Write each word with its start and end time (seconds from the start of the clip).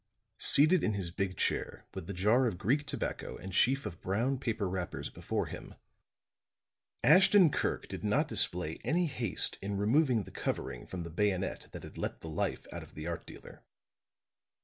Seated 0.39 0.83
in 0.83 0.95
his 0.95 1.11
big 1.11 1.37
chair 1.37 1.85
with 1.93 2.07
the 2.07 2.13
jar 2.13 2.47
of 2.47 2.57
Greek 2.57 2.87
tobacco 2.87 3.37
and 3.37 3.53
sheaf 3.53 3.85
of 3.85 4.01
brown 4.01 4.39
paper 4.39 4.67
wrappers 4.67 5.11
before 5.11 5.45
him, 5.45 5.75
Ashton 7.03 7.51
Kirk 7.51 7.87
did 7.87 8.03
not 8.03 8.27
display 8.27 8.79
any 8.83 9.05
haste 9.05 9.59
in 9.61 9.77
removing 9.77 10.23
the 10.23 10.31
covering 10.31 10.87
from 10.87 11.03
the 11.03 11.11
bayonet 11.11 11.67
that 11.71 11.83
had 11.83 11.99
let 11.99 12.21
the 12.21 12.29
life 12.29 12.65
out 12.73 12.81
of 12.81 12.95
the 12.95 13.05
art 13.05 13.27
dealer. 13.27 13.63